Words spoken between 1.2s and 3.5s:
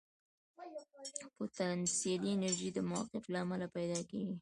پوتانسیلي انرژي د موقف له